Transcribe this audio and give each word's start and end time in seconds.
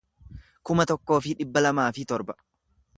kuma 0.69 0.87
tokkoo 0.93 1.19
fi 1.27 1.37
dhibba 1.41 1.65
lamaa 1.67 1.89
fi 1.99 2.11
torba 2.15 2.39